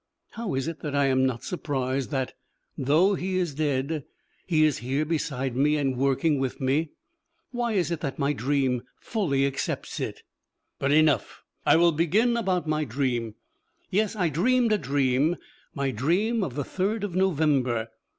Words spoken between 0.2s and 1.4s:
How is it that I am